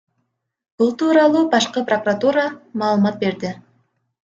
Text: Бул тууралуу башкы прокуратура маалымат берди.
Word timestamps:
Бул 0.81 0.89
тууралуу 1.01 1.43
башкы 1.51 1.85
прокуратура 1.91 2.49
маалымат 2.85 3.23
берди. 3.27 3.55